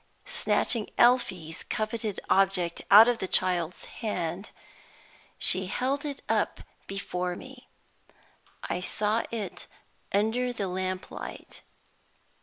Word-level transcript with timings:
Snatching 0.25 0.89
Elfie's 0.97 1.63
coveted 1.63 2.19
object 2.27 2.81
out 2.89 3.07
of 3.07 3.19
the 3.19 3.27
child's 3.27 3.85
hand, 3.85 4.49
she 5.37 5.67
held 5.67 6.05
it 6.05 6.23
up 6.27 6.61
before 6.87 7.35
me. 7.35 7.67
I 8.63 8.79
saw 8.79 9.25
it 9.29 9.67
under 10.11 10.51
the 10.53 10.67
lamp 10.67 11.11
light. 11.11 11.61